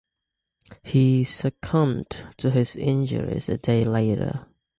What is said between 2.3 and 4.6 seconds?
to his injuries a day later.